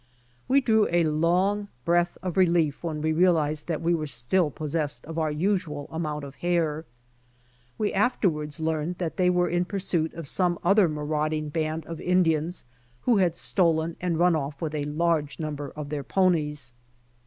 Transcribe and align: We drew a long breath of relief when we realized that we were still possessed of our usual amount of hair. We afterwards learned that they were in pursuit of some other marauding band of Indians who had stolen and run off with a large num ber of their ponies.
We 0.47 0.61
drew 0.61 0.87
a 0.89 1.03
long 1.03 1.67
breath 1.85 2.17
of 2.23 2.35
relief 2.35 2.83
when 2.83 3.03
we 3.03 3.13
realized 3.13 3.67
that 3.67 3.83
we 3.83 3.93
were 3.93 4.07
still 4.07 4.49
possessed 4.49 5.05
of 5.05 5.19
our 5.19 5.29
usual 5.29 5.87
amount 5.91 6.23
of 6.23 6.33
hair. 6.41 6.85
We 7.77 7.93
afterwards 7.93 8.59
learned 8.59 8.97
that 8.97 9.17
they 9.17 9.29
were 9.29 9.47
in 9.47 9.63
pursuit 9.65 10.15
of 10.15 10.27
some 10.27 10.57
other 10.63 10.89
marauding 10.89 11.49
band 11.49 11.85
of 11.85 12.01
Indians 12.01 12.65
who 13.01 13.17
had 13.17 13.35
stolen 13.35 13.95
and 14.01 14.17
run 14.17 14.35
off 14.35 14.59
with 14.59 14.73
a 14.73 14.85
large 14.85 15.39
num 15.39 15.53
ber 15.55 15.67
of 15.75 15.89
their 15.89 16.03
ponies. 16.03 16.73